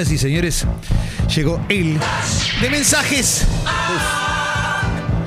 Señoras 0.00 0.12
y 0.12 0.18
señores, 0.18 0.64
llegó 1.34 1.60
el 1.68 1.98
de 2.62 2.70
mensajes. 2.70 3.44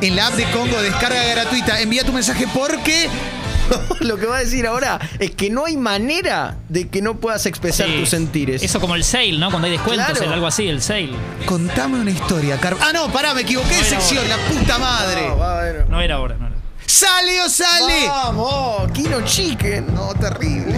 En 0.02 0.16
la 0.16 0.28
app 0.28 0.34
de 0.34 0.46
Congo, 0.52 0.82
descarga 0.82 1.24
gratuita. 1.26 1.80
Envía 1.80 2.04
tu 2.04 2.12
mensaje 2.12 2.48
porque 2.54 3.08
Lo 4.02 4.18
que 4.18 4.26
va 4.26 4.38
a 4.38 4.40
decir 4.40 4.66
ahora 4.66 5.00
es 5.20 5.32
que 5.32 5.50
no 5.52 5.66
hay 5.66 5.78
manera 5.78 6.58
de 6.70 6.88
que 6.90 7.02
no 7.04 7.16
puedas 7.16 7.46
expresar 7.46 7.88
Sí. 7.88 8.00
tus 8.00 8.10
sentires. 8.10 8.64
Eso 8.64 8.80
como 8.82 8.96
el 8.96 9.04
sale, 9.04 9.38
¿no? 9.38 9.50
Cuando 9.52 9.68
hay 9.68 9.74
descuentos, 9.74 10.08
Claro. 10.10 10.26
el 10.26 10.34
algo 10.34 10.48
así, 10.48 10.68
el 10.68 10.82
sale. 10.82 11.12
contame 11.46 12.00
una 12.00 12.12
historia, 12.12 12.60
Car- 12.60 12.76
Ah, 12.82 12.92
no, 12.94 13.12
pará, 13.12 13.34
me 13.36 13.42
equivoqué 13.42 13.76
de 13.76 13.82
No 13.82 13.84
sección, 13.88 14.28
la 14.28 14.38
puta 14.38 14.78
madre. 14.80 15.28
No, 15.30 15.38
va, 15.38 15.62
bueno. 15.62 15.86
No 15.88 16.02
era 16.02 16.16
ahora, 16.16 16.36
no 16.38 16.48
era. 16.48 16.56
¡Sale 16.86 17.42
o 17.42 17.50
sale! 17.50 18.08
Vamos, 18.08 18.92
Kino 18.92 19.22
Chicken. 19.24 19.94
No, 19.94 20.14
terrible. 20.16 20.76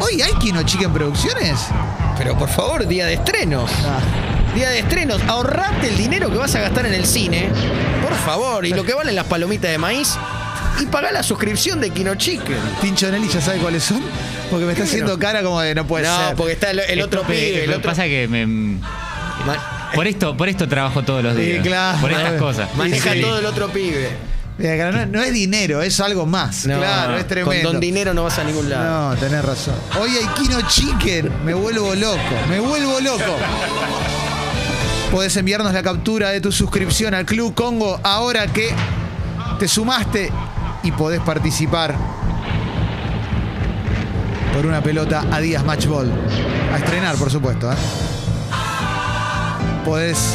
Hoy 0.00 0.22
hay 0.22 0.32
Kino 0.34 0.62
Chicken 0.62 0.92
Producciones. 0.92 1.58
Pero 2.16 2.36
por 2.36 2.48
favor, 2.48 2.86
día 2.86 3.06
de 3.06 3.14
estrenos. 3.14 3.70
Día 4.54 4.70
de 4.70 4.80
estrenos. 4.80 5.20
Ahorrate 5.26 5.88
el 5.88 5.96
dinero 5.96 6.30
que 6.30 6.38
vas 6.38 6.54
a 6.54 6.60
gastar 6.60 6.86
en 6.86 6.94
el 6.94 7.04
cine. 7.04 7.48
Por 8.02 8.14
favor. 8.14 8.64
Y 8.66 8.70
lo 8.70 8.84
que 8.84 8.94
valen 8.94 9.14
las 9.14 9.26
palomitas 9.26 9.70
de 9.70 9.78
maíz. 9.78 10.14
Y 10.80 10.86
pagá 10.86 11.10
la 11.10 11.22
suscripción 11.22 11.80
de 11.80 11.90
Kino 11.90 12.14
Chicken. 12.14 12.56
Tincho 12.80 13.10
Nelly 13.10 13.28
ya 13.28 13.40
sabe 13.40 13.58
cuáles 13.58 13.82
son. 13.84 14.00
Porque 14.50 14.64
me 14.64 14.72
está 14.72 14.84
haciendo 14.84 15.18
cara 15.18 15.42
como 15.42 15.60
de 15.60 15.74
no 15.74 15.86
puede 15.86 16.06
No, 16.06 16.26
ser. 16.28 16.36
porque 16.36 16.52
está 16.52 16.70
el, 16.70 16.78
el 16.80 17.02
otro 17.02 17.22
pibe. 17.22 17.64
El 17.64 17.66
lo 17.66 17.72
que 17.72 17.78
otro... 17.78 17.90
pasa 17.90 18.04
que 18.04 18.28
me. 18.28 18.78
Por 19.94 20.06
esto, 20.06 20.36
por 20.36 20.48
esto 20.48 20.68
trabajo 20.68 21.02
todos 21.02 21.22
los 21.24 21.34
Sí, 21.34 21.40
días. 21.42 21.66
claro. 21.66 21.98
Por 22.00 22.12
estas 22.12 22.32
Sí. 22.34 22.38
cosas. 22.38 22.74
Maneja 22.76 23.12
Sí. 23.14 23.20
todo 23.20 23.38
el 23.38 23.46
otro 23.46 23.68
pibe. 23.70 24.10
No, 24.58 25.06
no 25.06 25.22
es 25.22 25.32
dinero, 25.32 25.82
es 25.82 26.00
algo 26.00 26.26
más. 26.26 26.66
No, 26.66 26.78
claro, 26.78 27.12
es 27.14 27.20
Con 27.20 27.28
tremendo. 27.28 27.72
don 27.72 27.80
dinero 27.80 28.12
no 28.12 28.24
vas 28.24 28.38
a 28.38 28.44
ningún 28.44 28.68
lado. 28.68 29.10
No, 29.14 29.16
tenés 29.16 29.44
razón. 29.44 29.74
Hoy 30.00 30.10
hay 30.10 30.26
Kino 30.42 30.60
Chicken. 30.68 31.44
Me 31.44 31.54
vuelvo 31.54 31.94
loco. 31.94 32.18
Me 32.48 32.58
vuelvo 32.58 32.98
loco. 33.00 33.36
Podés 35.12 35.36
enviarnos 35.36 35.72
la 35.72 35.82
captura 35.82 36.30
de 36.30 36.40
tu 36.40 36.50
suscripción 36.50 37.14
al 37.14 37.24
Club 37.24 37.54
Congo 37.54 38.00
ahora 38.02 38.46
que 38.48 38.70
te 39.60 39.68
sumaste 39.68 40.30
y 40.82 40.90
podés 40.92 41.20
participar 41.20 41.94
por 44.52 44.66
una 44.66 44.82
pelota 44.82 45.24
a 45.30 45.40
Díaz 45.40 45.64
Match 45.64 45.86
Ball. 45.86 46.10
A 46.74 46.78
estrenar, 46.78 47.14
por 47.16 47.30
supuesto. 47.30 47.70
¿eh? 47.72 47.76
Podés 49.84 50.34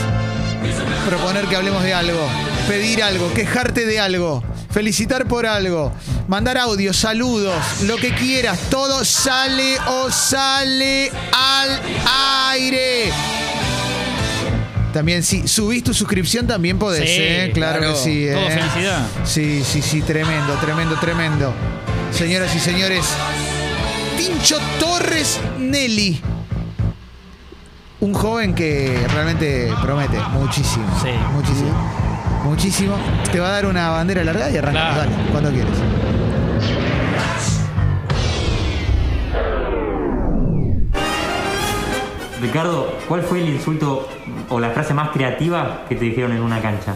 proponer 1.08 1.46
que 1.46 1.56
hablemos 1.58 1.84
de 1.84 1.94
algo, 1.94 2.26
pedir 2.68 3.04
algo, 3.04 3.34
quejarte 3.34 3.86
de 3.86 4.00
algo, 4.00 4.44
felicitar 4.72 5.28
por 5.28 5.46
algo, 5.46 5.92
mandar 6.28 6.58
audio, 6.58 6.94
saludos, 6.94 7.56
lo 7.84 7.98
que 7.98 8.14
quieras, 8.16 8.60
todo 8.70 9.04
sale 9.06 9.78
o 9.88 10.10
sale 10.12 11.12
al 11.32 11.80
aire. 12.52 13.12
También, 14.94 15.24
si 15.24 15.48
subís 15.48 15.84
tu 15.84 15.94
suscripción, 15.94 16.46
también 16.46 16.78
podés, 16.78 17.02
Sí, 17.02 17.16
¿eh? 17.18 17.52
Claro, 17.54 17.80
claro. 17.80 17.94
que 17.96 18.00
sí, 18.00 18.28
Todo 18.32 18.48
¿eh? 18.48 18.52
felicidad. 18.52 19.08
Sí, 19.26 19.64
sí, 19.66 19.82
sí, 19.82 20.02
tremendo, 20.04 20.54
tremendo, 20.62 20.96
tremendo. 21.00 21.54
Señoras 22.12 22.56
y 22.56 22.60
señores, 22.60 23.04
Tincho 24.18 24.60
Torres 24.80 25.40
Nelly. 25.58 26.22
Un 28.02 28.14
joven 28.14 28.54
que 28.54 28.96
realmente 29.14 29.74
promete 29.82 30.20
muchísimo. 30.34 30.86
Sí. 31.02 31.10
Muchísimo. 31.34 32.13
Muchísimo. 32.44 32.96
Te 33.32 33.40
va 33.40 33.48
a 33.50 33.52
dar 33.52 33.66
una 33.66 33.90
bandera 33.90 34.24
larga 34.24 34.50
y 34.52 34.58
arrancamos. 34.58 34.94
Claro. 34.96 35.12
Dale, 35.12 35.32
cuando 35.32 35.52
quieres. 35.52 35.78
Ricardo, 42.42 42.98
¿cuál 43.08 43.22
fue 43.24 43.40
el 43.42 43.50
insulto 43.50 44.08
o 44.50 44.60
la 44.60 44.72
frase 44.72 44.94
más 44.94 45.12
creativa 45.12 45.86
que 45.88 45.96
te 45.96 46.06
dijeron 46.06 46.34
en 46.34 46.42
una 46.42 46.62
cancha? 46.62 46.96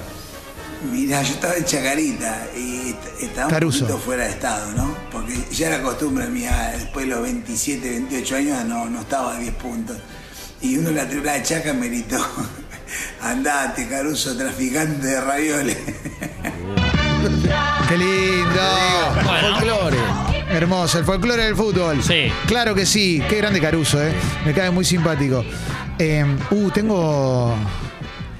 Mirá, 0.91 1.21
yo 1.23 1.33
estaba 1.33 1.55
en 1.55 1.65
Chacarita 1.65 2.47
y 2.55 2.89
est- 2.89 3.23
estaba 3.23 3.47
un 3.47 3.53
Caruso. 3.53 3.79
poquito 3.85 3.97
fuera 3.99 4.25
de 4.25 4.31
estado, 4.31 4.71
¿no? 4.73 4.93
Porque 5.11 5.33
ya 5.51 5.67
era 5.67 5.81
costumbre 5.81 6.27
mía, 6.27 6.73
después 6.77 7.05
de 7.07 7.11
los 7.15 7.23
27, 7.23 7.89
28 7.89 8.35
años 8.35 8.65
no, 8.65 8.85
no 8.89 8.99
estaba 9.01 9.35
a 9.35 9.39
10 9.39 9.53
puntos. 9.55 9.97
Y 10.61 10.77
uno 10.77 10.89
en 10.89 10.95
la 10.97 11.07
tribuna 11.07 11.33
de 11.33 11.43
Chaca 11.43 11.73
me 11.73 11.87
gritó, 11.87 12.17
andate 13.21 13.87
Caruso, 13.87 14.37
traficante 14.37 15.07
de 15.07 15.21
ravioles. 15.21 15.77
¡Qué 17.89 17.97
lindo! 17.97 18.61
Bueno. 19.25 19.55
Folclore. 19.55 19.97
Hermoso, 20.49 20.99
el 20.99 21.05
folclore 21.05 21.43
del 21.43 21.55
fútbol. 21.55 22.01
Sí. 22.01 22.31
Claro 22.45 22.73
que 22.73 22.85
sí. 22.85 23.21
Qué 23.29 23.37
grande 23.37 23.59
Caruso, 23.59 24.01
¿eh? 24.01 24.13
Me 24.45 24.53
cae 24.53 24.71
muy 24.71 24.85
simpático. 24.85 25.43
Eh, 25.99 26.25
uh, 26.51 26.69
tengo. 26.71 27.55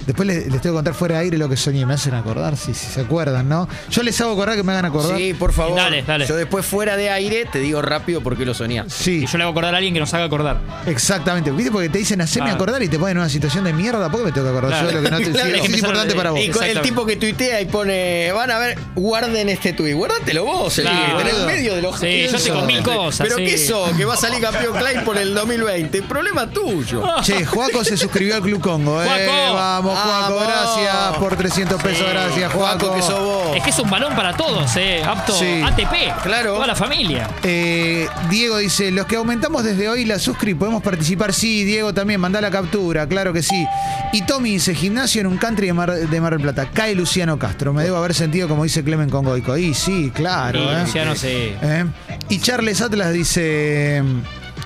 Después 0.08 0.26
les, 0.26 0.36
les 0.50 0.60
tengo 0.60 0.74
que 0.74 0.78
contar 0.78 0.94
fuera 0.94 1.14
de 1.16 1.20
aire 1.20 1.38
lo 1.38 1.48
que 1.48 1.56
soñé. 1.56 1.86
Me 1.86 1.94
hacen 1.94 2.14
acordar, 2.14 2.56
si 2.56 2.74
se 2.74 3.02
acuerdan, 3.02 3.48
¿no? 3.48 3.68
Yo 3.90 4.02
les 4.02 4.20
hago 4.20 4.32
acordar 4.32 4.56
que 4.56 4.62
me 4.64 4.72
hagan 4.72 4.86
acordar. 4.86 5.16
Sí, 5.18 5.34
por 5.34 5.52
favor. 5.52 5.76
Dale, 5.76 6.02
dale. 6.02 6.26
Yo 6.26 6.34
después 6.34 6.64
fuera 6.66 6.96
de 6.96 7.10
aire 7.10 7.44
te 7.52 7.60
digo 7.60 7.80
rápido 7.82 8.20
porque 8.22 8.44
lo 8.44 8.54
soñás. 8.54 8.92
Sí, 8.92 9.22
Y 9.22 9.26
yo 9.26 9.38
le 9.38 9.44
hago 9.44 9.52
acordar 9.52 9.74
a 9.74 9.76
alguien 9.76 9.94
que 9.94 10.00
nos 10.00 10.12
haga 10.14 10.24
acordar. 10.24 10.60
exactamente. 10.86 11.50
¿Viste? 11.50 11.70
Porque 11.70 11.88
te 11.88 11.98
dicen 11.98 12.20
hacerme 12.20 12.50
Ah. 12.50 12.54
acordar 12.54 12.82
y 12.82 12.88
te 12.88 12.98
ponen 12.98 13.12
en 13.12 13.18
una 13.18 13.28
situación 13.28 13.64
de 13.64 13.72
mierda. 13.72 14.10
¿Por 14.10 14.20
qué 14.20 14.26
me 14.26 14.32
tengo 14.32 14.46
que 14.50 14.56
acordar 14.58 14.70
Claro. 14.80 14.90
yo 14.90 14.96
de 14.96 15.02
lo 15.02 15.02
que 15.02 15.10
no 15.10 15.18
te 15.18 15.30
Claro, 15.38 15.46
sí, 15.48 15.54
hay 15.54 15.60
que 15.60 15.66
es 15.72 15.78
importante 15.78 16.08
de- 16.08 16.14
para 16.14 16.30
vos? 16.30 16.40
Y 16.40 16.48
con 16.48 16.64
el 16.64 16.80
tipo 16.80 17.04
que 17.06 17.16
tuitea 17.16 17.60
y 17.60 17.66
pone, 17.66 18.32
van 18.32 18.50
a 18.50 18.58
ver, 18.58 18.78
guarden 18.94 19.48
este 19.50 19.74
tuit. 19.74 19.94
Guárdatelo 19.94 20.44
vos, 20.46 20.78
el 20.78 20.86
en 20.86 21.26
el 21.26 21.46
medio 21.46 21.74
de 21.74 21.82
los 21.82 21.98
Sí, 22.00 22.26
yo 22.32 22.38
tengo 22.38 22.62
mil 22.62 22.82
cosas, 22.82 23.26
Pero 23.26 23.36
sí. 23.38 23.44
qué 23.44 23.54
eso, 23.54 23.86
que 23.96 24.04
va 24.06 24.14
a 24.14 24.16
salir 24.16 24.40
campeón 24.40 24.74
Klein 24.78 25.04
por 25.04 25.18
el 25.18 25.34
2020. 25.34 26.00
Problema 26.02 26.48
tuyo. 26.50 27.02
Che, 27.22 27.44
Juaco 27.44 27.84
se 27.84 27.96
suscribió 27.98 28.36
al 28.36 28.42
Club 28.42 28.60
Congo, 28.62 29.02
¿eh? 29.02 29.06
Juaco. 29.06 29.54
Vamos, 29.54 29.97
Juaco, 30.04 30.40
gracias 30.46 31.16
por 31.18 31.36
300 31.36 31.82
pesos, 31.82 32.06
gracias, 32.10 32.52
Juaco. 32.52 32.86
Juaco, 32.86 32.94
que 32.96 33.02
sos 33.02 33.20
vos. 33.20 33.56
Es 33.56 33.62
que 33.62 33.70
es 33.70 33.78
un 33.78 33.90
balón 33.90 34.14
para 34.14 34.34
todos, 34.36 34.76
¿eh? 34.76 35.02
Apto 35.04 35.32
Sí. 35.32 35.62
ATP. 35.64 36.22
Claro. 36.22 36.54
Toda 36.54 36.66
la 36.66 36.74
familia. 36.74 37.28
Eh, 37.42 38.08
Diego 38.30 38.58
dice, 38.58 38.90
los 38.90 39.06
que 39.06 39.16
aumentamos 39.16 39.64
desde 39.64 39.88
hoy 39.88 40.04
la 40.04 40.18
suscri, 40.18 40.54
¿podemos 40.54 40.82
participar? 40.82 41.32
Sí, 41.32 41.64
Diego 41.64 41.92
también, 41.94 42.20
mandá 42.20 42.40
la 42.40 42.50
captura, 42.50 43.06
claro 43.06 43.32
que 43.32 43.42
sí. 43.42 43.66
Y 44.12 44.22
Tommy 44.22 44.52
dice, 44.52 44.74
gimnasio 44.74 45.20
en 45.20 45.26
un 45.26 45.36
country 45.38 45.66
de 45.66 45.72
Mar, 45.72 45.92
de 45.92 46.20
Mar 46.20 46.32
del 46.32 46.42
Plata. 46.42 46.68
Cae 46.72 46.94
Luciano 46.94 47.38
Castro. 47.38 47.72
Me 47.72 47.84
debo 47.84 47.96
haber 47.96 48.14
sentido 48.14 48.48
como 48.48 48.64
dice 48.64 48.82
Clemen 48.84 49.10
Congoico. 49.10 49.56
Y 49.56 49.74
sí, 49.74 50.10
claro. 50.14 50.58
Sí, 50.60 50.66
¿eh? 50.68 50.80
Luciano, 50.82 51.14
sí. 51.14 51.28
¿Eh? 51.62 51.84
Y 52.28 52.40
Charles 52.40 52.80
Atlas 52.80 53.12
dice, 53.12 54.02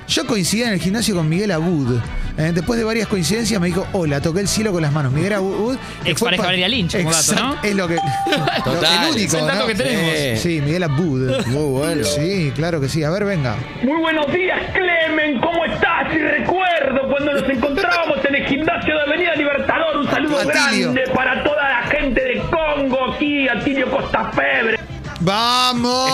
yo 0.09 0.26
coincidí 0.26 0.62
en 0.62 0.72
el 0.72 0.81
gimnasio 0.81 1.15
con 1.15 1.28
Miguel 1.28 1.50
Abud. 1.53 1.98
¿Eh? 2.38 2.53
Después 2.54 2.78
de 2.78 2.84
varias 2.84 3.09
coincidencias 3.09 3.60
me 3.60 3.66
dijo, 3.69 3.87
hola, 3.93 4.20
toqué 4.20 4.41
el 4.41 4.48
cielo 4.48 4.72
con 4.72 4.82
las 4.82 4.93
manos. 4.93 5.12
Miguel 5.12 5.32
Abud... 5.34 5.76
que 6.04 6.10
Ex 6.12 6.20
pareja 6.22 6.43
pa- 6.43 6.47
Valeria 6.48 6.69
Lynch, 6.69 6.97
como 6.97 7.10
dato, 7.10 7.32
Exacto, 7.32 7.44
¿no? 7.44 7.62
Es 7.62 7.75
lo 7.75 7.88
que... 7.88 7.97
Total. 8.65 9.04
El 9.04 9.10
único, 9.15 9.37
Es 9.37 9.43
el 9.43 9.47
dato 9.47 9.59
¿no? 9.60 9.66
que 9.66 9.75
tenemos. 9.75 10.41
Sí. 10.41 10.60
Miguel 10.60 10.82
Abud. 10.84 11.47
Muy 11.47 11.71
bueno. 11.78 12.04
Sí, 12.04 12.53
claro 12.54 12.81
que 12.81 12.88
sí. 12.88 13.03
A 13.04 13.10
ver, 13.10 13.25
venga. 13.25 13.56
Muy 13.82 14.00
buenos 14.00 14.32
días, 14.32 14.60
Clemen. 14.72 15.41
¿Cómo 15.41 15.65
estás? 15.65 16.15
Y 16.15 16.19
recuerdo 16.19 17.09
cuando 17.10 17.32
nos 17.32 17.48
encontrábamos 17.50 18.25
en 18.25 18.34
el 18.34 18.47
gimnasio 18.47 18.94
de 18.94 19.03
Avenida 19.03 19.34
Libertador. 19.37 19.97
Un 19.98 20.10
saludo 20.10 20.38
Atilio. 20.38 20.92
grande 20.92 21.03
para 21.15 21.42
toda 21.44 21.62
la 21.69 21.82
gente 21.91 22.21
de 22.22 22.38
Congo 22.50 23.12
aquí, 23.15 23.48
Atilio 23.48 23.91
Costa 23.91 24.31
Febre. 24.32 24.78
¡Vamos! 25.21 26.10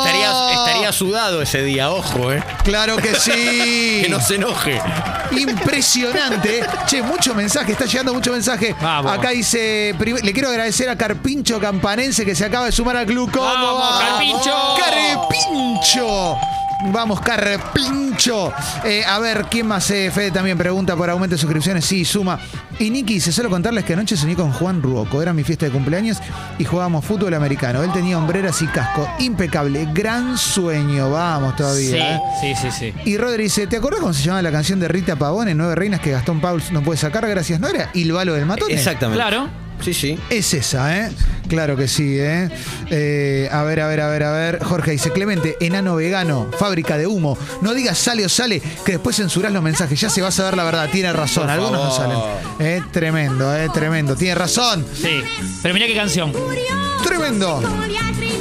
Sudado 0.93 1.43
ese 1.43 1.63
día, 1.63 1.91
ojo, 1.91 2.33
eh. 2.33 2.43
Claro 2.65 2.97
que 2.97 3.15
sí. 3.15 4.01
Que 4.03 4.09
no 4.09 4.21
se 4.21 4.37
enoje. 4.37 4.81
Impresionante. 5.33 6.63
Che, 6.87 7.03
mucho 7.03 7.35
mensaje, 7.35 7.73
está 7.73 7.85
llegando 7.85 8.15
mucho 8.15 8.33
mensaje. 8.33 8.75
Vamos. 8.81 9.13
Acá 9.13 9.31
dice, 9.31 9.95
le 10.23 10.33
quiero 10.33 10.49
agradecer 10.49 10.89
a 10.89 10.97
Carpincho 10.97 11.61
Campanense 11.61 12.25
que 12.25 12.35
se 12.35 12.45
acaba 12.45 12.67
de 12.67 12.73
sumar 12.73 12.97
al 12.97 13.07
club. 13.07 13.31
¿Cómo 13.31 13.45
Vamos, 13.45 13.83
va? 13.83 13.99
Carpincho. 13.99 14.77
Carpincho. 14.79 16.58
Vamos, 16.87 17.21
Carpincho. 17.21 18.53
Eh, 18.85 19.03
a 19.05 19.19
ver, 19.19 19.47
¿quién 19.51 19.67
más? 19.67 19.91
Eh, 19.91 20.13
Fede 20.13 20.31
también 20.31 20.57
pregunta 20.57 20.95
por 20.95 21.11
aumento 21.11 21.35
de 21.35 21.41
suscripciones. 21.41 21.85
Sí, 21.85 22.05
suma. 22.05 22.39
Y 22.79 22.91
Nicky 22.91 23.15
dice, 23.15 23.33
solo 23.33 23.51
contarles 23.51 23.85
que 23.85 23.95
anoche 23.95 24.17
soñé 24.17 24.37
con 24.37 24.53
Juan 24.53 24.81
Ruoco. 24.81 25.21
Era 25.21 25.33
mi 25.33 25.43
fiesta 25.43 25.67
de 25.67 25.73
cumpleaños 25.73 26.19
y 26.57 26.65
jugábamos 26.65 27.05
fútbol 27.05 27.35
americano. 27.35 27.83
Él 27.83 27.93
tenía 27.93 28.17
hombreras 28.17 28.63
y 28.63 28.67
casco. 28.69 29.09
Impecable. 29.19 29.89
Gran 29.93 30.39
sueño. 30.39 31.11
Vamos 31.11 31.57
todavía. 31.57 32.21
Sí, 32.41 32.47
eh. 32.47 32.55
sí, 32.61 32.71
sí, 32.71 32.93
sí. 32.93 32.95
Y 33.05 33.17
Rodri 33.17 33.45
dice, 33.45 33.67
¿te 33.67 33.79
acuerdas 33.79 34.01
cómo 34.01 34.13
se 34.13 34.23
llamaba 34.23 34.43
la 34.43 34.53
canción 34.53 34.79
de 34.79 34.87
Rita 34.87 35.17
Pavón 35.17 35.49
en 35.49 35.59
Nueve 35.59 35.75
Reinas 35.75 36.01
que 36.01 36.13
Gastón 36.13 36.41
Pauls 36.41 36.71
no 36.71 36.83
puede 36.83 36.99
sacar? 36.99 37.27
Gracias, 37.29 37.59
¿no 37.59 37.69
era? 37.69 37.91
¿Y 37.93 38.03
el 38.03 38.13
balo 38.13 38.35
del 38.35 38.47
matón? 38.47 38.71
Exactamente. 38.71 39.21
Claro. 39.21 39.68
Sí, 39.81 39.95
sí. 39.95 40.19
Es 40.29 40.53
esa, 40.55 40.99
¿eh? 41.07 41.11
Claro 41.49 41.77
que 41.77 41.89
sí, 41.89 42.17
¿eh? 42.19 42.49
Eh, 42.91 43.49
A 43.51 43.63
ver, 43.63 43.81
a 43.81 43.87
ver, 43.89 44.01
a 44.01 44.09
ver, 44.11 44.23
a 44.25 44.33
ver. 44.33 44.63
Jorge 44.63 44.91
dice, 44.93 45.11
Clemente, 45.13 45.57
enano 45.61 45.97
vegano, 45.97 46.51
fábrica 46.59 46.99
de 46.99 47.07
humo. 47.07 47.39
No 47.63 47.75
digas 47.75 47.97
sale 47.99 48.25
o 48.25 48.29
sale, 48.29 48.61
que 48.85 48.93
después 48.93 49.17
censurás 49.17 49.53
los 49.53 49.63
mensajes. 49.63 49.99
Ya 50.01 50.11
se 50.11 50.21
va 50.21 50.29
a 50.29 50.33
saber 50.33 50.57
la 50.57 50.65
verdad. 50.65 50.89
Tiene 50.91 51.13
razón, 51.13 51.49
algunos 51.49 51.85
no 51.85 51.91
salen. 51.91 52.19
Eh, 52.59 52.83
tremendo, 52.93 53.57
¿eh? 53.57 53.69
Tremendo. 53.73 54.17
Tiene 54.17 54.35
razón. 54.35 54.85
Sí. 54.95 55.23
Pero 55.63 55.75
mirá 55.75 55.87
qué 55.87 55.95
canción. 55.95 56.33
Tremendo. 57.05 57.63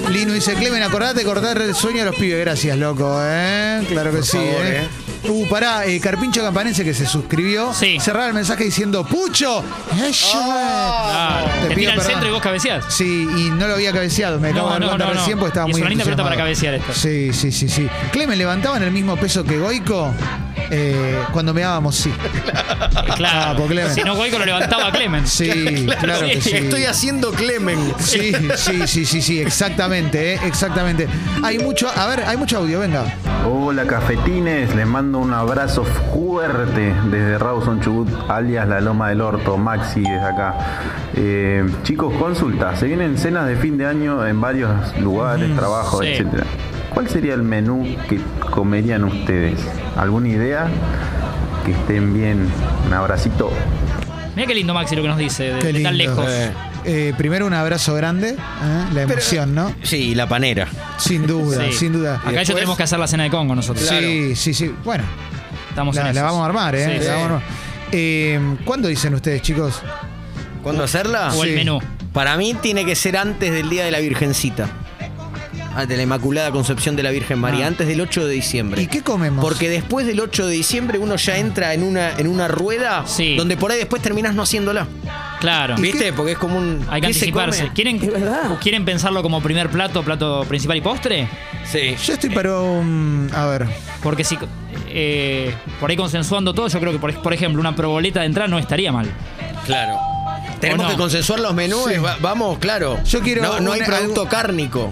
Lino 0.10 0.34
dice, 0.34 0.54
Clemen, 0.56 0.82
acordate 0.84 1.20
de 1.20 1.26
cortar 1.26 1.62
el 1.62 1.76
sueño 1.76 2.02
a 2.02 2.06
los 2.06 2.16
pibes. 2.16 2.40
Gracias, 2.40 2.78
loco, 2.78 3.20
¿eh? 3.22 3.84
Claro 3.88 4.12
que 4.12 4.24
sí, 4.24 4.38
favor, 4.38 4.66
¿eh? 4.66 4.88
Uh, 5.30 5.48
pará, 5.50 5.86
eh, 5.86 6.00
Carpincho 6.00 6.42
Campanense 6.42 6.84
que 6.84 6.94
se 6.94 7.06
suscribió. 7.06 7.74
Sí. 7.74 8.00
Cerraba 8.00 8.28
el 8.28 8.34
mensaje 8.34 8.64
diciendo, 8.64 9.04
¡Pucho! 9.06 9.64
¡Eso! 10.08 10.28
Ah, 10.34 11.46
Te 11.62 11.68
te 11.70 11.76
pido 11.76 11.78
tira 11.80 11.92
al 11.92 11.98
perdón. 11.98 12.12
centro 12.14 12.30
y 12.30 12.32
vos 12.32 12.42
cabeceás. 12.42 12.86
Sí, 12.90 13.28
y 13.36 13.50
no 13.52 13.68
lo 13.68 13.74
había 13.76 13.92
cabeceado. 13.92 14.40
Me 14.40 14.50
acabo 14.50 14.70
No, 14.70 14.74
de 14.76 14.80
dar 14.80 14.82
no, 14.82 14.88
cuenta 14.90 15.06
no, 15.06 15.14
no. 15.14 15.20
recién 15.20 15.38
porque 15.40 15.50
estaba 15.50 15.68
Y 15.68 15.72
es 15.72 15.74
muy 15.76 15.82
una 15.82 15.90
linda 15.90 16.04
pelota 16.06 16.24
para 16.24 16.36
cabecear 16.38 16.74
esto. 16.76 16.94
Sí, 16.94 17.34
sí, 17.34 17.52
sí, 17.52 17.68
sí. 17.70 17.88
Clemen, 18.12 18.38
¿levantaban 18.38 18.84
el 18.84 18.92
mismo 18.92 19.16
peso 19.18 19.44
que 19.44 19.58
Goico? 19.58 20.14
Eh, 20.70 21.20
cuando 21.32 21.54
me 21.54 21.62
dábamos, 21.62 21.96
sí. 21.96 22.14
Claro. 23.16 23.40
Ah, 23.40 23.56
por 23.58 23.68
Clemen. 23.68 23.94
si 23.94 24.04
no, 24.04 24.16
Goico 24.16 24.38
lo 24.38 24.46
levantaba 24.46 24.92
Clemen. 24.92 25.26
Sí, 25.28 25.88
claro, 26.00 26.26
que 26.26 26.42
sí. 26.42 26.56
Estoy 26.56 26.86
haciendo 26.86 27.32
Clemen. 27.32 27.94
Sí, 28.00 28.34
sí, 28.56 28.88
sí, 28.88 29.06
sí, 29.06 29.22
sí, 29.22 29.42
exactamente, 29.42 30.34
eh, 30.34 30.40
exactamente. 30.46 31.08
Hay 31.44 31.60
mucho, 31.60 31.90
a 31.90 32.08
ver, 32.08 32.24
hay 32.26 32.38
mucho 32.38 32.58
audio, 32.58 32.80
venga. 32.80 33.06
Hola 33.50 33.86
cafetines, 33.86 34.76
les 34.76 34.86
mando 34.86 35.20
un 35.20 35.34
abrazo 35.34 35.86
fuerte 35.86 36.94
desde 37.10 37.38
Rawson 37.38 37.80
Chubut, 37.80 38.10
alias 38.30 38.68
La 38.68 38.82
Loma 38.82 39.10
del 39.10 39.22
Orto, 39.22 39.58
Maxi 39.58 40.02
desde 40.02 40.20
acá. 40.20 40.56
Eh, 41.16 41.66
chicos, 41.84 42.14
consulta, 42.20 42.76
se 42.76 42.88
vienen 42.88 43.18
cenas 43.18 43.48
de 43.48 43.56
fin 43.56 43.78
de 43.78 43.86
año 43.86 44.26
en 44.28 44.42
varios 44.42 44.70
lugares, 45.00 45.56
trabajos, 45.56 46.02
sí. 46.02 46.08
etcétera. 46.08 46.44
¿Cuál 46.98 47.10
sería 47.10 47.36
el 47.36 47.44
menú 47.44 47.96
que 48.10 48.20
comerían 48.50 49.04
ustedes? 49.04 49.60
¿Alguna 49.96 50.30
idea? 50.30 50.68
Que 51.64 51.74
estén 51.74 52.12
bien. 52.12 52.50
Un 52.88 52.92
abracito. 52.94 53.52
Mira 54.36 54.48
qué 54.48 54.56
lindo 54.56 54.74
Maxi 54.74 54.96
lo 54.96 55.04
que 55.04 55.08
nos 55.08 55.20
dice, 55.20 55.54
de, 55.54 55.60
Qué 55.60 55.74
de 55.74 55.84
tan 55.84 55.96
lindo. 55.96 56.16
lejos. 56.24 56.34
Eh. 56.34 56.52
Eh, 56.86 57.14
primero 57.16 57.46
un 57.46 57.54
abrazo 57.54 57.94
grande, 57.94 58.30
¿eh? 58.30 58.36
la 58.96 59.04
emoción, 59.04 59.54
¿no? 59.54 59.76
Sí, 59.84 60.16
la 60.16 60.28
panera. 60.28 60.68
Sin 60.98 61.28
duda, 61.28 61.66
Sí. 61.68 61.74
sin 61.74 61.94
duda. 61.94 62.16
Acá 62.26 62.42
ya 62.42 62.56
tenemos 62.56 62.76
que 62.76 62.82
hacer 62.82 62.98
la 62.98 63.06
cena 63.06 63.26
de 63.26 63.30
Congo 63.30 63.54
nosotros. 63.54 63.88
Sí, 63.88 64.36
sí, 64.36 64.56
sí. 64.56 64.74
Bueno, 64.84 65.04
Estamos 65.70 65.96
en 65.98 66.02
la, 66.04 66.14
la 66.14 66.20
esos. 66.22 66.24
vamos 66.24 66.42
a 66.42 66.46
armar, 66.48 66.76
¿eh? 66.76 66.84
Sí, 66.86 66.94
La 66.96 67.02
sí. 67.04 67.08
vamos 67.10 67.22
a 67.22 67.26
armar. 67.26 67.42
Eh, 67.92 68.40
¿Cuándo 68.66 68.88
dicen 68.88 69.14
ustedes, 69.14 69.44
chicos? 69.44 69.84
¿Cuándo 70.64 70.84
hacerla? 70.84 71.32
O 71.36 71.44
el 71.44 71.52
Sí. 71.52 71.56
menú. 71.58 71.80
Para 72.12 72.38
mí 72.38 72.56
tiene 72.56 72.86
que 72.86 72.96
ser 72.96 73.18
antes 73.18 73.52
del 73.52 73.70
Día 73.70 73.86
de 73.86 73.92
la 73.92 74.00
Virgencita. 74.00 74.68
Ah, 75.80 75.86
De 75.86 75.96
la 75.96 76.02
Inmaculada 76.04 76.50
Concepción 76.52 76.96
de 76.96 77.04
la 77.04 77.12
Virgen 77.12 77.38
María, 77.40 77.66
Ah. 77.66 77.68
antes 77.68 77.88
del 77.88 78.02
8 78.02 78.26
de 78.26 78.34
diciembre. 78.34 78.82
¿Y 78.82 78.88
qué 78.88 79.02
comemos? 79.04 79.46
Porque 79.46 79.70
después 79.70 80.08
del 80.08 80.20
8 80.20 80.48
de 80.48 80.54
diciembre 80.56 80.98
uno 80.98 81.18
ya 81.18 81.38
entra 81.38 81.74
en 81.76 81.84
una, 81.84 82.18
en 82.18 82.28
una 82.28 82.48
rueda 82.48 83.04
Sí. 83.06 83.36
donde 83.36 83.58
por 83.58 83.72
ahí 83.72 83.78
después 83.78 84.02
terminas 84.02 84.34
no 84.34 84.42
haciéndola. 84.42 84.88
Claro. 85.40 85.76
¿Viste? 85.78 86.14
Porque 86.14 86.32
es 86.32 86.38
como 86.40 86.58
un. 86.58 86.84
Hay 86.90 87.02
que 87.02 87.08
anticiparse. 87.08 87.70
¿Quieren, 87.76 88.00
¿Quieren 88.60 88.86
pensarlo 88.86 89.22
como 89.22 89.40
primer 89.42 89.70
plato, 89.70 90.02
plato 90.04 90.44
principal 90.46 90.78
y 90.78 90.82
postre? 90.82 91.28
Sí. 91.72 91.96
Yo 92.04 92.14
estoy 92.14 92.32
para 92.32 92.60
un. 92.60 93.30
A 93.36 93.46
ver. 93.46 93.68
Porque 94.02 94.24
si 94.24 94.36
eh, 94.90 95.54
por 95.80 95.92
ahí 95.92 95.96
consensuando 95.96 96.56
todo, 96.56 96.68
yo 96.70 96.80
creo 96.80 96.92
que, 96.92 96.98
por, 96.98 97.14
por 97.22 97.34
ejemplo, 97.36 97.60
una 97.62 97.76
proboleta 97.76 98.22
de 98.22 98.26
entrada 98.26 98.48
no 98.48 98.58
estaría 98.58 98.92
mal. 98.92 99.06
Claro. 99.68 99.96
Tenemos 100.60 100.86
no? 100.86 100.92
que 100.92 100.98
consensuar 100.98 101.40
los 101.40 101.54
menús. 101.54 101.86
Sí. 101.88 102.00
va- 102.00 102.18
vamos, 102.20 102.58
claro. 102.58 102.98
Yo 103.04 103.22
quiero 103.22 103.44
No, 103.44 103.60
no 103.60 103.74
hay 103.74 103.82
producto 103.82 104.26
cárnico. 104.26 104.92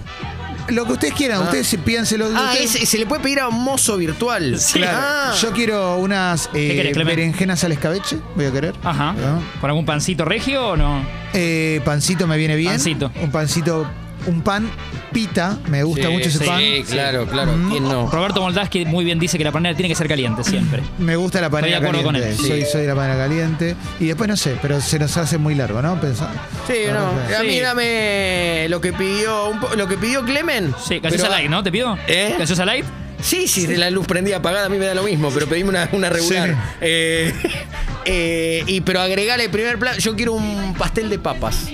Lo 0.68 0.84
que 0.84 0.92
ustedes 0.94 1.14
quieran, 1.14 1.42
ustedes 1.42 1.66
sí, 1.66 1.76
pídanselo. 1.78 2.26
Ah, 2.34 2.50
ustedes- 2.52 2.74
ese- 2.76 2.86
se 2.86 2.98
le 2.98 3.06
puede 3.06 3.22
pedir 3.22 3.40
a 3.40 3.48
un 3.48 3.62
mozo 3.62 3.96
virtual. 3.96 4.58
Claro. 4.72 4.98
Ah. 5.00 5.34
Yo 5.40 5.52
quiero 5.52 5.96
unas 5.98 6.48
eh, 6.54 6.74
querés, 6.92 7.06
berenjenas 7.06 7.62
al 7.64 7.72
escabeche, 7.72 8.18
voy 8.34 8.46
a 8.46 8.52
querer. 8.52 8.74
Ajá. 8.82 9.12
¿No? 9.12 9.42
¿Con 9.60 9.70
algún 9.70 9.84
pancito 9.86 10.24
regio 10.24 10.68
o 10.70 10.76
no? 10.76 11.04
Eh, 11.34 11.80
pancito 11.84 12.26
me 12.26 12.36
viene 12.36 12.56
bien. 12.56 12.72
Pancito. 12.72 13.10
Un 13.22 13.30
pancito, 13.30 13.86
un 14.26 14.42
pan 14.42 14.68
pita, 15.12 15.56
me 15.68 15.82
gusta 15.82 16.08
Sí, 16.08 16.12
mucho 16.12 16.28
ese 16.28 16.38
sí, 16.38 16.44
pan. 16.44 16.60
claro, 16.90 17.26
claro. 17.26 17.52
Mm. 17.56 17.70
¿Quién 17.70 17.84
no? 17.84 18.10
Roberto 18.10 18.40
Moldaski 18.42 18.84
muy 18.84 19.04
bien 19.04 19.18
dice 19.18 19.38
que 19.38 19.44
la 19.44 19.52
panera 19.52 19.74
tiene 19.76 19.88
que 19.88 19.94
ser 19.94 20.08
caliente 20.08 20.42
siempre. 20.44 20.82
Me 20.98 21.16
gusta 21.16 21.40
la 21.40 21.48
panera 21.50 21.76
Estoy 21.76 21.82
de 21.82 21.88
acuerdo 21.98 22.10
caliente. 22.12 22.36
con 22.36 22.46
él. 22.46 22.62
Soy, 22.64 22.70
soy 22.70 22.82
de 22.82 22.88
la 22.88 22.94
panera 22.94 23.16
caliente. 23.16 23.76
Y 24.00 24.06
después 24.06 24.28
no 24.28 24.36
sé, 24.36 24.56
pero 24.60 24.80
se 24.80 24.98
nos 24.98 25.16
hace 25.16 25.38
muy 25.38 25.54
largo, 25.54 25.80
¿no? 25.80 26.00
Pensá. 26.00 26.28
Sí, 26.66 26.74
no. 26.92 27.36
A 27.36 27.42
mí 27.42 27.50
Sí. 27.50 27.60
dame 27.60 28.66
lo 28.68 28.80
que 28.80 28.92
pidió 28.92 29.48
un 29.50 29.60
po- 29.60 29.74
lo 29.76 29.86
que 29.88 29.96
pidió 29.96 30.24
Clemen. 30.24 30.74
Sí, 30.86 30.98
gaseosa 30.98 31.28
light, 31.28 31.48
¿no? 31.50 31.62
¿Te 31.62 31.70
pido? 31.72 31.96
¿Eh? 32.08 32.34
¿Gaseosa 32.38 32.64
light? 32.64 32.84
Sí, 33.20 33.48
sí, 33.48 33.66
de 33.66 33.78
la 33.78 33.88
luz 33.90 34.06
prendida 34.06 34.36
apagada 34.36 34.66
a 34.66 34.68
mí 34.68 34.76
me 34.76 34.84
da 34.84 34.94
lo 34.94 35.02
mismo, 35.02 35.30
pero 35.32 35.46
pedime 35.46 35.70
una, 35.70 35.88
una 35.92 36.10
regular. 36.10 36.50
Sí. 36.50 36.54
Eh, 36.82 37.32
eh, 38.04 38.62
y 38.66 38.80
pero 38.82 39.00
agregale 39.00 39.44
el 39.44 39.50
primer 39.50 39.78
plato. 39.78 39.98
Yo 39.98 40.14
quiero 40.16 40.32
un 40.34 40.74
pastel 40.74 41.08
de 41.08 41.18
papas. 41.18 41.68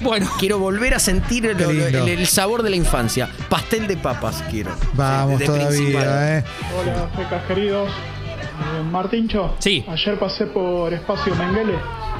Bueno. 0.00 0.26
Quiero 0.38 0.58
volver 0.58 0.94
a 0.94 0.98
sentir 0.98 1.46
el, 1.46 2.26
sabor 2.26 2.62
de 2.62 2.70
la 2.70 2.76
infancia. 2.76 3.28
Pastel 3.48 3.86
de 3.86 3.96
papas 3.96 4.42
quiero. 4.50 4.70
Vamos 4.94 5.40
Sí, 5.40 5.46
de- 5.46 5.52
de 5.52 5.58
principal. 5.66 6.04
todavía, 6.04 6.38
¿eh? 6.38 6.44
Hola, 6.80 7.08
fecas 7.16 7.44
queridos. 7.46 7.90
Eh, 7.90 8.82
Martincho. 8.90 9.54
Sí. 9.58 9.84
Ayer 9.88 10.18
pasé 10.18 10.46
por 10.46 10.92
Espacio 10.92 11.34
Menguele. 11.34 11.74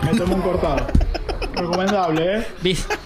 Me 0.04 0.16
tomé 0.18 0.34
un 0.34 0.40
cortado. 0.42 0.86
Recomendable, 1.60 2.38
¿eh? 2.38 2.46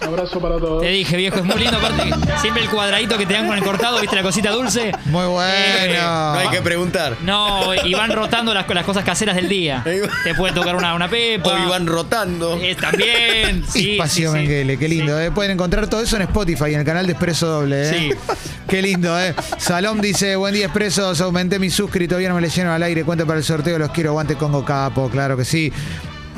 Un 0.01 0.07
abrazo 0.07 0.39
para 0.39 0.57
todos. 0.57 0.81
Te 0.81 0.89
dije, 0.89 1.17
viejo, 1.17 1.37
es 1.37 1.43
muy 1.45 1.55
lindo. 1.59 1.77
Aparte, 1.77 2.03
siempre 2.41 2.63
el 2.63 2.69
cuadradito 2.69 3.17
que 3.17 3.25
te 3.25 3.33
dan 3.33 3.47
con 3.47 3.57
el 3.57 3.63
cortado, 3.63 3.99
¿viste 3.99 4.15
la 4.15 4.23
cosita 4.23 4.51
dulce? 4.51 4.91
Muy 5.05 5.25
bueno. 5.25 5.53
Eh, 5.53 5.97
No 6.01 6.33
hay 6.39 6.47
que 6.49 6.61
preguntar. 6.61 7.15
No, 7.23 7.73
y 7.83 7.93
van 7.93 8.11
rotando 8.11 8.53
las, 8.53 8.67
las 8.67 8.85
cosas 8.85 9.03
caseras 9.03 9.35
del 9.35 9.49
día. 9.49 9.83
Te 10.23 10.33
puede 10.35 10.53
tocar 10.53 10.75
una, 10.75 10.93
una 10.95 11.09
pepa. 11.09 11.49
O 11.53 11.57
iban 11.57 11.85
rotando. 11.87 12.57
Eh, 12.61 12.75
también. 12.75 13.63
Sí, 13.67 13.93
Espacio 13.93 14.31
sí, 14.31 14.37
sí. 14.37 14.41
Menguele, 14.41 14.77
qué 14.77 14.87
lindo, 14.87 15.17
Sí. 15.17 15.25
¿eh? 15.25 15.31
Pueden 15.31 15.51
encontrar 15.51 15.87
todo 15.87 16.01
eso 16.01 16.15
en 16.15 16.23
Spotify, 16.23 16.73
en 16.73 16.79
el 16.79 16.85
canal 16.85 17.05
de 17.05 17.11
Expreso 17.13 17.47
Doble, 17.47 17.89
¿eh? 17.89 17.93
Sí. 17.93 18.33
Qué 18.67 18.81
lindo, 18.81 19.19
¿eh? 19.19 19.35
Salom 19.57 20.01
dice, 20.01 20.35
buen 20.35 20.53
día 20.53 20.65
Expresos, 20.65 21.21
aumenté 21.21 21.59
mi 21.59 21.69
suscrito, 21.69 22.09
todavía 22.09 22.29
no 22.29 22.35
me 22.35 22.41
leyeron 22.41 22.71
al 22.71 22.81
aire, 22.83 23.03
cuenta 23.03 23.25
para 23.25 23.37
el 23.37 23.43
sorteo, 23.45 23.77
los 23.77 23.91
quiero, 23.91 24.09
aguante 24.11 24.35
Congo 24.35 24.65
Capo, 24.65 25.09
claro 25.09 25.37
que 25.37 25.45
sí. 25.45 25.71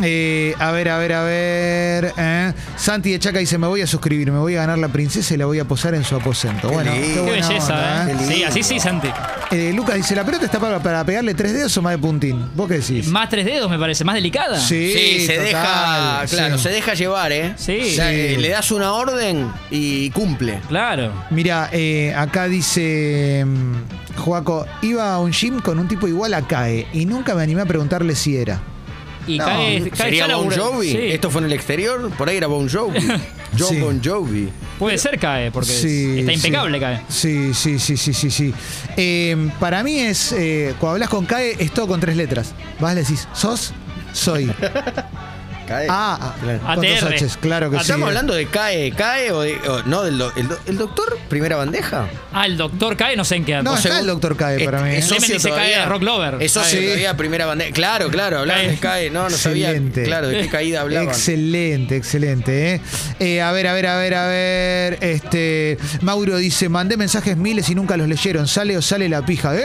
Eh, 0.03 0.53
a 0.59 0.71
ver, 0.71 0.89
a 0.89 0.97
ver, 0.99 1.13
a 1.13 1.23
ver. 1.23 2.13
¿eh? 2.17 2.53
Santi 2.75 3.11
de 3.11 3.19
Chaca 3.19 3.39
dice: 3.39 3.57
Me 3.57 3.67
voy 3.67 3.81
a 3.81 3.88
suscribir, 3.88 4.31
me 4.31 4.39
voy 4.39 4.55
a 4.55 4.59
ganar 4.61 4.77
la 4.77 4.89
princesa 4.89 5.33
y 5.33 5.38
la 5.38 5.45
voy 5.45 5.59
a 5.59 5.65
posar 5.65 5.95
en 5.95 6.03
su 6.03 6.15
aposento. 6.15 6.69
bueno, 6.69 6.91
lindo. 6.91 7.07
qué, 7.07 7.13
Qué 7.13 7.19
buena 7.21 7.47
belleza, 7.47 7.73
onda, 7.73 8.11
¿eh? 8.11 8.15
¿eh? 8.19 8.33
Sí, 8.35 8.44
así 8.44 8.63
sí, 8.63 8.79
Santi. 8.79 9.07
Eh, 9.51 9.71
Lucas 9.73 9.95
dice: 9.95 10.15
¿La 10.15 10.23
pelota 10.23 10.45
está 10.45 10.59
para, 10.59 10.80
para 10.80 11.04
pegarle 11.04 11.33
tres 11.33 11.54
dedos 11.54 11.75
o 11.77 11.81
más 11.81 11.94
de 11.94 11.97
puntín? 11.97 12.47
¿Vos 12.56 12.68
qué 12.68 12.75
decís? 12.75 13.07
Más 13.07 13.30
tres 13.30 13.45
dedos, 13.45 13.69
me 13.69 13.80
parece, 13.80 14.04
más 14.04 14.16
delicada. 14.16 14.59
Sí, 14.59 14.94
Sí, 14.94 15.25
se 15.25 15.33
total, 15.33 15.45
deja, 15.45 16.25
claro, 16.30 16.57
sí. 16.57 16.63
se 16.63 16.69
deja 16.69 16.94
llevar, 16.94 17.31
¿eh? 17.31 17.54
Sí. 17.57 17.80
O 17.81 17.95
sea, 17.95 18.09
Sí. 18.11 18.37
le 18.37 18.49
das 18.49 18.71
una 18.71 18.94
orden 18.94 19.51
y 19.71 20.09
cumple. 20.11 20.59
Claro. 20.68 21.11
Mira, 21.31 21.69
eh, 21.71 22.13
acá 22.16 22.47
dice 22.47 23.44
mm, 23.45 24.18
Joaco, 24.18 24.66
iba 24.81 25.13
a 25.13 25.19
un 25.19 25.31
gym 25.31 25.59
con 25.59 25.80
un 25.80 25.87
tipo 25.87 26.07
igual 26.07 26.33
a 26.33 26.42
CAE 26.44 26.87
y 26.94 27.06
nunca 27.06 27.33
me 27.35 27.42
animé 27.44 27.61
a 27.61 27.66
preguntarle 27.66 28.16
si 28.16 28.37
era. 28.37 28.59
Y 29.27 29.37
No, 29.37 29.45
cae, 29.45 29.89
cae 29.89 29.97
¿Sería 29.97 30.35
Bon 30.35 30.49
Jovi? 30.49 30.91
Sí. 30.91 30.97
¿Esto 30.97 31.29
fue 31.29 31.41
en 31.41 31.47
el 31.47 31.53
exterior? 31.53 32.09
Por 32.17 32.29
ahí 32.29 32.37
era 32.37 32.47
Bon 32.47 32.69
Jovi. 32.69 32.99
John 33.57 33.69
Sí. 33.69 33.79
Bon 33.79 34.01
Jovi. 34.03 34.49
Puede 34.79 34.97
ser 34.97 35.19
cae, 35.19 35.51
porque 35.51 35.69
Sí, 35.71 36.19
está 36.19 36.31
sí. 36.31 36.37
impecable 36.37 36.79
cae. 36.79 37.01
Sí, 37.09 37.53
sí, 37.53 37.77
sí, 37.79 37.97
sí, 37.97 38.13
sí, 38.13 38.31
sí. 38.31 38.53
Eh, 38.95 39.49
para 39.59 39.83
mí 39.83 39.99
es, 39.99 40.31
eh, 40.31 40.73
cuando 40.79 40.93
hablas 40.95 41.09
con 41.09 41.25
CAE, 41.25 41.55
es 41.59 41.71
todo 41.71 41.87
con 41.87 41.99
tres 41.99 42.15
letras. 42.15 42.53
Vas, 42.79 42.95
le 42.95 43.01
decís, 43.01 43.27
¿sos? 43.33 43.73
Soy. 44.13 44.51
Cae. 45.68 45.88
Ah, 45.90 46.18
ah, 46.21 46.36
Claro. 46.42 46.62
ATR. 46.68 47.14
Hs, 47.16 47.38
claro 47.38 47.69
que 47.69 47.78
sí. 47.78 47.81
¿Estamos 47.83 48.07
hablando 48.07 48.33
de 48.33 48.45
CAE, 48.47 48.92
CAE 48.94 49.31
o, 49.31 49.42
de, 49.42 49.56
o- 49.69 49.83
no 49.83 50.04
del 50.04 50.18
do- 50.18 50.31
el, 50.36 50.47
do- 50.47 50.57
el 50.66 50.78
doctor 50.78 51.18
primera 51.30 51.57
bandeja? 51.57 52.07
Ah, 52.33 52.45
el 52.45 52.56
doctor 52.57 52.95
cae, 52.95 53.16
no 53.18 53.26
sé 53.26 53.36
en 53.36 53.45
qué 53.45 53.56
anda. 53.56 53.69
No, 53.71 53.76
O 53.76 53.78
está 53.80 54.00
el 54.00 54.07
doctor 54.07 54.38
CAE 54.38 54.64
para 54.64 54.81
mí. 54.81 54.90
¿eh? 54.92 54.97
Es 55.00 55.06
Clemen 55.07 55.21
socio 55.21 55.36
dice 55.36 55.50
todavía. 55.50 55.78
CAE 55.80 55.86
Rock 55.88 56.04
Lover. 56.04 56.38
Es 56.42 56.52
socio 56.54 56.80
Sí. 56.80 56.86
todavía 56.86 57.18
primera 57.18 57.45
bandeja. 57.45 57.71
Claro, 57.74 58.09
claro, 58.09 58.40
hablaban 58.40 58.64
CAE. 58.64 58.71
de 58.71 58.78
CAE. 58.80 59.09
No, 59.09 59.30
no 59.30 59.38
sabía. 59.38 59.69
Excelente. 59.71 60.04
Claro, 60.04 60.28
de 60.30 60.42
qué 60.42 60.50
caída 60.50 60.81
hablaban. 60.81 61.09
Excelente, 61.09 61.95
excelente. 61.97 62.76
¿eh? 62.76 62.81
Eh, 63.19 63.42
a 63.42 63.52
ver, 63.52 63.68
a 63.68 63.74
ver, 63.74 63.88
a 63.88 63.97
ver, 63.97 64.14
a 64.16 64.28
ver. 64.28 64.97
Este, 65.02 65.78
Mauro 66.02 66.38
dice, 66.38 66.69
mandé 66.69 66.95
mensajes 66.97 67.36
miles 67.36 67.69
y 67.69 67.76
nunca 67.76 67.97
los 67.97 68.07
leyeron. 68.07 68.47
¿Sale 68.47 68.78
o 68.78 68.81
sale 68.81 69.09
la 69.09 69.26
pija? 69.26 69.54
¡Eh! 69.56 69.64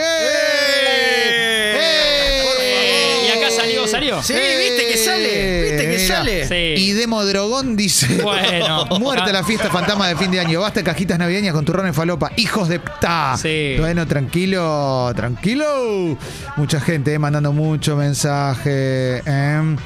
¡Eh! 2.59 3.27
Y 3.27 3.39
acá 3.39 3.51
salió, 3.51 3.87
salió. 3.87 4.23
Sí, 4.23 4.35
viste 4.35 4.87
que 4.91 4.97
sale. 4.97 5.72
Mira. 6.03 6.17
sale. 6.19 6.47
Sí. 6.49 6.83
Y 6.83 6.93
Demo 6.93 7.25
Drogón 7.25 7.77
dice: 7.77 8.23
Bueno. 8.23 8.87
Muerte 9.01 9.33
la 9.33 9.43
fiesta 9.45 9.71
fantasma 9.71 10.09
de 10.09 10.17
fin 10.17 10.31
de 10.31 10.41
año. 10.41 10.61
Basta 10.61 10.83
cajitas 10.83 11.19
navideñas 11.19 11.53
con 11.55 11.65
turrón 11.65 11.87
en 11.87 11.95
falopa. 11.95 12.31
Hijos 12.37 12.69
de 12.69 12.79
pta. 12.81 13.37
Sí. 13.37 13.77
Bueno, 13.79 14.07
tranquilo, 14.07 15.13
tranquilo. 15.15 16.17
Mucha 16.57 16.81
gente 16.81 17.15
eh, 17.15 17.19
mandando 17.19 17.53
mucho 17.53 17.97
mensaje. 17.97 19.23
eh. 19.25 19.77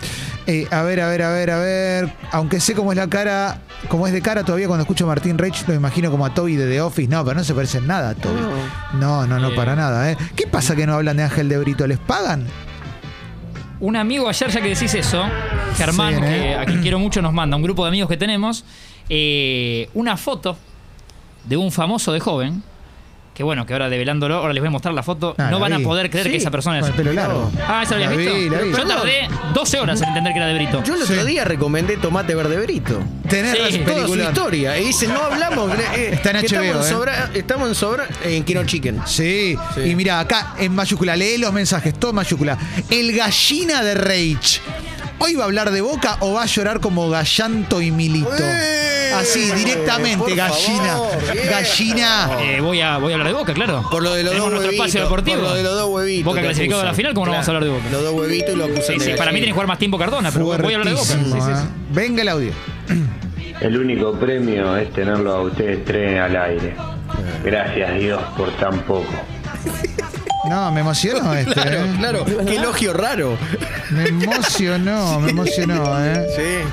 Eh, 0.48 0.64
a 0.70 0.82
ver, 0.82 1.00
a 1.00 1.08
ver, 1.08 1.22
a 1.22 1.30
ver, 1.32 1.50
a 1.50 1.58
ver. 1.58 2.12
Aunque 2.30 2.60
sé 2.60 2.74
cómo 2.74 2.92
es 2.92 2.96
la 2.96 3.08
cara, 3.08 3.58
como 3.88 4.06
es 4.06 4.12
de 4.12 4.22
cara 4.22 4.44
todavía 4.44 4.68
cuando 4.68 4.82
escucho 4.82 5.02
a 5.04 5.08
Martín 5.08 5.38
Reich, 5.38 5.66
lo 5.66 5.74
imagino 5.74 6.08
como 6.08 6.24
a 6.24 6.32
Toby 6.34 6.54
de 6.54 6.68
The 6.68 6.80
Office. 6.82 7.08
No, 7.08 7.24
pero 7.24 7.36
no 7.36 7.42
se 7.42 7.52
parece 7.52 7.78
en 7.78 7.88
nada 7.88 8.10
a 8.10 8.14
Toby. 8.14 8.40
No, 8.94 9.26
no, 9.26 9.40
no, 9.40 9.52
para 9.56 9.74
nada. 9.74 10.08
¿eh? 10.10 10.16
¿Qué 10.36 10.46
pasa 10.46 10.76
que 10.76 10.86
no 10.86 10.94
hablan 10.94 11.16
de 11.16 11.24
Ángel 11.24 11.48
de 11.48 11.58
Brito? 11.58 11.84
¿Les 11.88 11.98
pagan? 11.98 12.46
Un 13.78 13.96
amigo 13.96 14.28
ayer, 14.28 14.50
ya 14.50 14.60
que 14.62 14.68
decís 14.68 14.94
eso, 14.94 15.22
Germán, 15.76 16.14
Sí, 16.14 16.20
¿eh? 16.22 16.26
que 16.26 16.54
a 16.54 16.64
quien 16.64 16.80
quiero 16.80 16.98
mucho, 16.98 17.20
nos 17.20 17.32
manda, 17.32 17.56
un 17.56 17.62
grupo 17.62 17.84
de 17.84 17.88
amigos 17.88 18.08
que 18.08 18.16
tenemos, 18.16 18.64
eh, 19.08 19.90
una 19.92 20.16
foto 20.16 20.56
de 21.44 21.56
un 21.56 21.70
famoso 21.70 22.12
de 22.12 22.20
joven. 22.20 22.62
Que 23.36 23.42
bueno, 23.42 23.66
que 23.66 23.74
ahora 23.74 23.90
develándolo, 23.90 24.36
ahora 24.36 24.54
les 24.54 24.62
voy 24.62 24.68
a 24.68 24.70
mostrar 24.70 24.94
la 24.94 25.02
foto. 25.02 25.34
Ah, 25.36 25.50
no 25.50 25.58
la 25.58 25.58
van 25.58 25.72
a 25.74 25.78
vi. 25.78 25.84
poder 25.84 26.08
creer 26.08 26.24
Sí, 26.24 26.30
que 26.32 26.36
esa 26.38 26.50
persona 26.50 26.80
Con 26.80 26.88
es. 26.88 26.90
el 26.92 26.96
pelo 26.96 27.12
largo. 27.12 27.50
Ah, 27.68 27.82
¿esa 27.82 27.96
lo 27.96 28.00
La 28.00 28.06
habías 28.06 28.32
vi, 28.32 28.38
visto? 28.48 28.56
la 28.56 28.62
vi. 28.62 28.72
Yo 28.72 28.86
tardé 28.86 29.28
12 29.52 29.78
horas 29.80 30.00
en 30.00 30.08
entender 30.08 30.32
que 30.32 30.38
era 30.38 30.46
de 30.48 30.54
Brito. 30.54 30.82
Yo 30.82 30.94
el 30.94 31.02
otro 31.02 31.20
Sí. 31.20 31.26
día 31.26 31.44
recomendé 31.44 31.98
Tomate 31.98 32.34
Verde 32.34 32.56
Brito. 32.56 32.98
Tenés 33.28 33.52
Sí, 33.74 33.78
Toda 33.80 34.06
su 34.06 34.16
historia. 34.16 34.78
Y 34.78 34.86
dice, 34.86 35.06
no 35.06 35.20
hablamos. 35.20 35.70
eh, 35.94 36.12
Está 36.14 36.30
en 36.30 36.40
que 36.40 36.46
HBO, 36.48 36.62
Estamos 36.62 36.64
¿eh? 36.64 36.88
en 36.88 36.94
Sobra, 36.96 37.30
estamos 37.34 37.68
en 37.68 37.74
Sobra 37.74 38.06
en 38.24 38.42
Kino 38.44 38.64
Chicken. 38.64 39.02
Sí. 39.04 39.54
Sí. 39.74 39.80
y 39.82 39.94
mira, 39.94 40.18
acá 40.18 40.54
en 40.58 40.74
mayúscula, 40.74 41.14
lee 41.14 41.36
los 41.36 41.52
mensajes, 41.52 41.92
todo 41.92 42.12
en 42.12 42.16
mayúscula. 42.16 42.56
El 42.88 43.14
gallina 43.14 43.82
de 43.82 43.94
Rage. 43.96 44.60
¿Hoy 45.18 45.34
va 45.34 45.42
a 45.42 45.46
hablar 45.46 45.70
de 45.70 45.80
boca 45.80 46.18
o 46.20 46.34
va 46.34 46.42
a 46.42 46.46
llorar 46.46 46.80
como 46.80 47.08
Gallanto 47.08 47.80
y 47.80 47.90
Milito? 47.90 48.30
¡Eh! 48.38 49.12
Así, 49.14 49.50
directamente, 49.52 50.18
Por 50.18 50.34
gallina. 50.34 50.84
favor, 50.92 51.32
bien. 51.32 51.46
Gallina. 51.48 52.28
Eh, 52.42 52.60
voy, 52.60 52.80
a, 52.82 52.98
voy 52.98 53.12
a 53.12 53.14
hablar 53.14 53.28
de 53.28 53.34
Boca, 53.34 53.54
claro. 53.54 53.82
Por 53.90 54.02
lo 54.02 54.12
de 54.12 54.22
los 54.24 54.32
Tenemos 54.32 54.50
dos 54.50 54.60
nuestro 54.60 54.68
huevitos. 54.68 54.86
espacio 54.88 55.02
deportivo. 55.04 55.36
Por 55.38 55.48
lo 55.48 55.54
de 55.54 55.62
los 55.62 55.74
dos 55.74 55.88
huevitos. 55.90 56.24
Boca 56.26 56.40
clasificado 56.42 56.80
a 56.80 56.84
la 56.84 56.90
acusan. 56.90 56.96
final, 56.96 57.14
¿cómo 57.14 57.26
no 57.26 57.32
vamos 57.32 57.48
a 57.48 57.50
hablar 57.50 57.64
de 57.64 57.70
Boca? 57.70 57.84
Los 57.90 58.02
dos 58.02 58.14
huevitos 58.14 58.54
y 58.54 58.56
lo 58.58 58.64
acusan 58.66 58.84
Sí, 58.84 58.92
de 58.98 59.04
sí, 59.04 59.12
para 59.16 59.30
mí 59.32 59.36
tiene 59.38 59.46
que 59.46 59.52
jugar 59.52 59.68
más 59.68 59.78
tiempo 59.78 59.96
Cardona, 59.98 60.30
pero 60.30 60.44
voy 60.44 60.54
a 60.54 60.76
hablar 60.76 60.84
de 60.84 60.92
Boca. 60.92 61.04
Sí, 61.06 61.12
Fuertísimo, 61.14 61.46
sí, 61.46 61.52
sí. 61.54 61.66
¿eh? 61.66 61.70
Venga 61.92 62.22
el 62.22 62.28
audio. 62.28 62.52
El 63.60 63.78
único 63.78 64.12
premio 64.12 64.76
es 64.76 64.92
tenerlo 64.92 65.32
a 65.34 65.42
ustedes 65.42 65.82
tres 65.86 66.20
al 66.20 66.36
aire. 66.36 66.74
Gracias 67.42 67.98
Dios 67.98 68.20
por 68.36 68.50
tan 68.58 68.80
poco. 68.80 69.06
No, 70.48 70.70
me 70.72 70.80
emocionó 70.80 71.34
este. 71.34 71.52
Claro, 71.52 71.70
¿eh? 71.70 71.94
claro. 71.98 72.24
Qué 72.46 72.56
elogio 72.56 72.92
raro. 72.92 73.36
Me 73.90 74.08
emocionó, 74.08 75.20
me 75.20 75.30
emocionó, 75.36 76.04
¿eh? 76.04 76.26
Sí. 76.36 76.68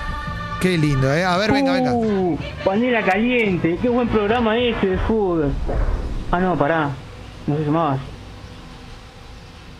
Qué 0.61 0.77
lindo, 0.77 1.13
¿eh? 1.13 1.25
A 1.25 1.35
ver, 1.37 1.51
venga, 1.51 1.73
venga. 1.73 1.93
Uh, 1.93 2.37
panela 2.63 3.01
caliente, 3.03 3.77
qué 3.81 3.89
buen 3.89 4.07
programa 4.07 4.57
ese 4.57 4.87
de 4.87 4.97
fútbol. 4.99 5.51
Ah, 6.31 6.39
no, 6.39 6.57
pará, 6.57 6.89
no 7.47 7.57
se 7.57 7.65
llamaba. 7.65 7.97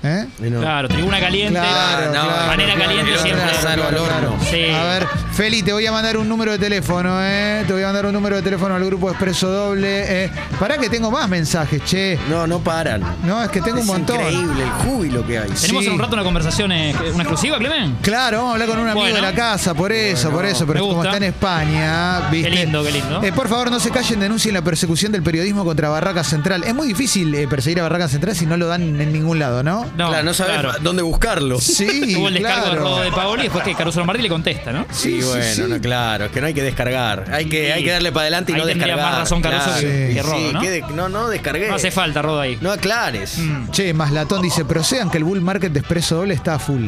¿Eh? 0.03 0.27
Claro, 0.37 0.89
tribuna 0.89 1.19
caliente. 1.21 1.57
Claro, 1.57 2.05
no, 2.07 2.11
claro, 2.11 2.47
manera 2.47 2.73
claro, 2.73 2.89
caliente 2.89 3.11
claro, 3.11 3.23
siempre. 3.23 3.51
claro, 3.61 3.81
claro, 3.87 4.03
claro. 4.05 4.35
Sí. 4.41 4.65
A 4.69 4.83
ver, 4.83 5.07
Feli, 5.33 5.63
te 5.63 5.73
voy 5.73 5.83
a 5.87 5.91
mandar 5.91 6.15
un 6.17 6.29
número 6.29 6.51
de 6.51 6.59
teléfono, 6.59 7.17
¿eh? 7.19 7.63
Te 7.65 7.73
voy 7.73 7.81
a 7.81 7.87
mandar 7.87 8.05
un 8.05 8.13
número 8.13 8.35
de 8.35 8.43
teléfono 8.43 8.75
al 8.75 8.85
grupo 8.85 9.09
Expreso 9.09 9.49
Doble. 9.49 10.25
Eh. 10.25 10.29
Pará 10.59 10.77
que 10.77 10.89
tengo 10.89 11.09
más 11.09 11.27
mensajes, 11.27 11.83
che. 11.85 12.19
No, 12.29 12.45
no 12.45 12.59
paran. 12.59 13.01
No, 13.23 13.41
es 13.43 13.49
que 13.49 13.59
tengo 13.59 13.77
es 13.77 13.81
un 13.81 13.87
montón. 13.87 14.17
increíble 14.21 14.61
el 14.61 14.69
júbilo 14.69 15.25
que 15.25 15.39
hay. 15.39 15.49
Tenemos 15.49 15.81
Sí. 15.83 15.87
en 15.87 15.93
un 15.93 15.99
rato 15.99 16.13
una 16.13 16.23
conversación, 16.23 16.71
eh, 16.71 16.93
una 17.15 17.23
exclusiva, 17.23 17.57
Clemen. 17.57 17.97
Claro, 18.03 18.37
vamos 18.37 18.51
a 18.51 18.53
hablar 18.53 18.67
con 18.69 18.77
un 18.77 18.87
amigo 18.89 18.99
Bueno. 19.05 19.15
de 19.15 19.21
la 19.23 19.33
casa, 19.33 19.73
por 19.73 19.91
eso, 19.91 20.29
por 20.29 20.45
eso, 20.45 20.67
pero 20.67 20.73
Me 20.75 20.79
como 20.81 20.93
gusta. 20.97 21.09
está 21.09 21.17
en 21.17 21.23
España, 21.33 22.29
¿viste? 22.29 22.49
Qué 22.51 22.55
lindo, 22.55 22.83
qué 22.83 22.91
lindo. 22.91 23.23
Eh, 23.23 23.31
por 23.33 23.49
favor, 23.49 23.71
no 23.71 23.79
se 23.79 23.89
callen, 23.89 24.19
denuncien 24.19 24.53
la 24.53 24.61
persecución 24.61 25.11
del 25.11 25.23
periodismo 25.23 25.65
contra 25.65 25.89
Barraca 25.89 26.23
Central. 26.23 26.63
Es 26.63 26.75
muy 26.75 26.87
difícil 26.87 27.33
eh, 27.33 27.47
perseguir 27.47 27.79
a 27.79 27.83
Barraca 27.83 28.07
Central 28.07 28.35
si 28.35 28.45
no 28.45 28.55
lo 28.55 28.67
dan 28.67 29.01
en 29.01 29.11
ningún 29.11 29.39
lado, 29.39 29.63
¿no? 29.63 29.83
No, 29.97 30.09
claro, 30.09 30.23
no 30.23 30.33
sabes 30.35 30.59
claro. 30.59 30.73
dónde 30.81 31.01
buscarlo. 31.01 31.59
Sí, 31.59 32.13
Tuvo 32.13 32.27
el 32.27 32.35
descargo 32.35 32.65
claro. 32.69 32.97
de 32.99 33.11
Paoli 33.11 33.41
y 33.41 33.43
después 33.45 33.63
que 33.63 33.73
Caruso 33.73 33.97
Lombardi 33.99 34.21
le 34.21 34.29
contesta, 34.29 34.71
¿no? 34.71 34.85
Sí, 34.91 35.22
bueno, 35.27 35.43
sí. 35.55 35.63
no, 35.67 35.79
claro, 35.81 36.25
es 36.25 36.31
que 36.31 36.41
no 36.41 36.47
hay 36.47 36.53
que 36.53 36.63
descargar. 36.63 37.25
Hay 37.31 37.45
que, 37.45 37.65
Sí. 37.67 37.71
hay 37.71 37.83
que 37.83 37.91
darle 37.91 38.11
para 38.11 38.21
adelante 38.23 38.51
y 38.51 38.55
Ahí 38.55 38.61
no 38.61 38.67
descargar. 38.67 38.97
más 38.97 39.17
razón 39.19 39.41
Caruso 39.41 39.63
Claro. 39.65 39.81
que- 39.81 40.07
Sí, 40.09 40.13
que 40.15 40.21
Rodo, 40.23 40.51
¿no? 40.53 40.61
que 40.61 40.69
de- 40.69 40.81
no, 40.93 41.09
no 41.09 41.29
descargué. 41.29 41.67
No 41.67 41.75
hace 41.75 41.91
falta 41.91 42.21
Rodo 42.21 42.39
ahí. 42.41 42.57
No 42.61 42.71
aclares. 42.71 43.37
Mm. 43.37 43.69
Che, 43.71 43.93
Maslatón 43.93 44.41
dice, 44.41 44.65
procedan 44.65 45.09
que 45.09 45.17
el 45.17 45.23
bull 45.23 45.41
market 45.41 45.71
de 45.71 45.79
Expreso 45.79 46.15
Doble 46.17 46.33
está 46.33 46.55
a 46.55 46.59
full. 46.59 46.87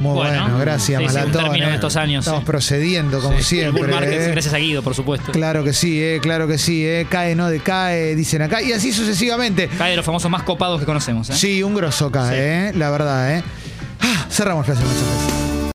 Muy 0.00 0.14
bueno, 0.14 0.42
Bueno, 0.42 0.58
gracias, 0.58 1.00
sí, 1.00 1.08
sí, 1.08 1.14
de 1.14 1.20
eh. 1.60 1.74
estos 1.74 1.94
años, 1.96 2.24
Estamos 2.24 2.40
sí. 2.40 2.46
procediendo, 2.46 3.20
como 3.20 3.36
El 3.38 3.44
siempre. 3.44 3.82
Bull 3.82 3.90
Market, 3.92 4.20
eh. 4.20 4.30
gracias 4.32 4.52
a 4.52 4.56
Guido, 4.56 4.82
por 4.82 4.94
supuesto. 4.96 5.30
Claro 5.30 5.62
que 5.62 5.72
sí, 5.72 6.02
eh, 6.02 6.18
claro 6.20 6.48
que 6.48 6.58
sí, 6.58 6.84
eh. 6.84 7.06
cae, 7.08 7.36
no 7.36 7.48
decae, 7.48 8.16
dicen 8.16 8.42
acá, 8.42 8.60
y 8.62 8.72
así 8.72 8.92
sucesivamente. 8.92 9.68
Cae 9.78 9.90
de 9.90 9.96
los 9.96 10.04
famosos 10.04 10.28
más 10.28 10.42
copados 10.42 10.80
que 10.80 10.86
conocemos, 10.86 11.30
¿eh? 11.30 11.34
Sí, 11.36 11.62
un 11.62 11.74
grosso 11.76 12.10
cae, 12.10 12.70
eh, 12.70 12.72
la 12.74 12.90
verdad. 12.90 13.36
Eh. 13.38 13.44
Ah, 14.00 14.26
cerramos 14.28 14.64
clase 14.64 14.80
de 14.82 14.88
mensajes. 14.88 15.61